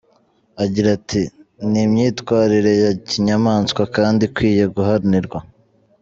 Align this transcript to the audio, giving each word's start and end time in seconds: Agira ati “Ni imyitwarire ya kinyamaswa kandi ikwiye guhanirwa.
Agira 0.63 0.87
ati 0.97 1.21
“Ni 1.69 1.81
imyitwarire 1.85 2.71
ya 2.83 2.91
kinyamaswa 3.09 3.81
kandi 3.95 4.21
ikwiye 4.27 4.65
guhanirwa. 4.75 5.39